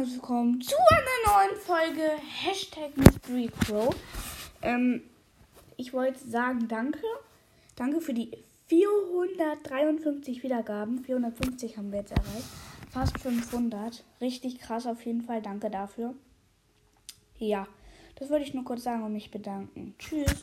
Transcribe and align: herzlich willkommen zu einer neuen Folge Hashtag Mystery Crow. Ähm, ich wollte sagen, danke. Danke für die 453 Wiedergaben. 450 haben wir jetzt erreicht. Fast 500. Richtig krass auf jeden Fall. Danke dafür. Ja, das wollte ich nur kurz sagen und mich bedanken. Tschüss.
herzlich 0.00 0.16
willkommen 0.16 0.62
zu 0.62 0.74
einer 0.76 1.46
neuen 1.46 1.60
Folge 1.60 2.10
Hashtag 2.42 2.96
Mystery 2.96 3.50
Crow. 3.60 3.94
Ähm, 4.62 5.02
ich 5.76 5.92
wollte 5.92 6.26
sagen, 6.26 6.68
danke. 6.68 7.02
Danke 7.76 8.00
für 8.00 8.14
die 8.14 8.30
453 8.68 10.42
Wiedergaben. 10.42 11.04
450 11.04 11.76
haben 11.76 11.92
wir 11.92 11.98
jetzt 11.98 12.12
erreicht. 12.12 12.48
Fast 12.90 13.18
500. 13.18 14.02
Richtig 14.22 14.58
krass 14.60 14.86
auf 14.86 15.04
jeden 15.04 15.20
Fall. 15.20 15.42
Danke 15.42 15.68
dafür. 15.68 16.14
Ja, 17.36 17.66
das 18.14 18.30
wollte 18.30 18.46
ich 18.46 18.54
nur 18.54 18.64
kurz 18.64 18.84
sagen 18.84 19.02
und 19.02 19.12
mich 19.12 19.30
bedanken. 19.30 19.94
Tschüss. 19.98 20.42